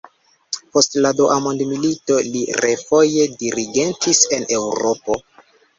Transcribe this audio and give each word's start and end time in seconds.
Post 0.77 0.97
la 1.05 1.11
dua 1.19 1.35
mondmilito, 1.49 2.19
li 2.33 2.43
refoje 2.67 3.29
dirigentis 3.45 4.27
en 4.39 4.53
Eŭropo. 4.61 5.25